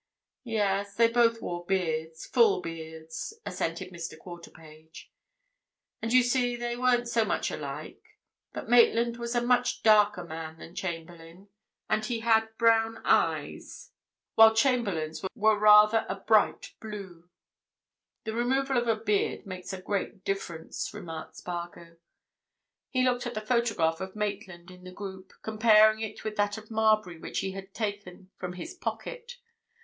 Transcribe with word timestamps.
"Yes, 0.49 0.95
they 0.95 1.07
both 1.07 1.43
wore 1.43 1.63
beards—full 1.63 2.61
beards," 2.63 3.35
assented 3.45 3.93
Mr. 3.93 4.17
Quarterpage. 4.17 5.11
"And 6.01 6.11
you 6.11 6.23
see, 6.23 6.55
they 6.55 6.75
weren't 6.75 7.07
so 7.07 7.23
much 7.23 7.51
alike. 7.51 8.01
But 8.51 8.67
Maitland 8.67 9.17
was 9.17 9.35
a 9.35 9.43
much 9.43 9.83
darker 9.83 10.23
man 10.23 10.57
than 10.57 10.73
Chamberlayne, 10.73 11.49
and 11.87 12.03
he 12.03 12.21
had 12.21 12.57
brown 12.57 12.97
eyes, 13.05 13.91
while 14.33 14.55
Chamberlayne's 14.55 15.23
were 15.35 15.59
rather 15.59 16.07
a 16.09 16.15
bright 16.15 16.73
blue." 16.79 17.29
"The 18.23 18.33
removal 18.33 18.79
of 18.79 18.87
a 18.87 18.95
beard 18.95 19.45
makes 19.45 19.71
a 19.71 19.79
great 19.79 20.23
difference," 20.23 20.91
remarked 20.95 21.35
Spargo. 21.35 21.97
He 22.89 23.03
looked 23.05 23.27
at 23.27 23.35
the 23.35 23.39
photograph 23.41 24.01
of 24.01 24.15
Maitland 24.15 24.71
in 24.71 24.83
the 24.83 24.91
group, 24.91 25.31
comparing 25.43 25.99
it 26.01 26.23
with 26.23 26.37
that 26.37 26.57
of 26.57 26.71
Marbury 26.71 27.19
which 27.19 27.41
he 27.41 27.51
had 27.51 27.71
taken 27.75 28.31
from 28.39 28.53
his 28.53 28.73
pocket. 28.73 29.33